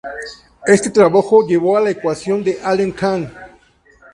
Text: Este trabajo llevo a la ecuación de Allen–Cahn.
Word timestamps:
Este 0.65 0.89
trabajo 0.89 1.45
llevo 1.45 1.77
a 1.77 1.81
la 1.81 1.91
ecuación 1.91 2.43
de 2.43 2.59
Allen–Cahn. 2.63 3.31